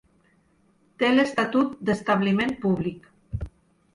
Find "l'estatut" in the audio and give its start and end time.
1.17-1.77